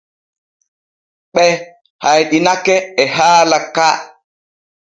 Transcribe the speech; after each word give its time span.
Ɓe 1.33 1.45
hayɗinake 2.03 2.75
e 3.01 3.03
haala 3.15 3.57
ka. 3.75 3.87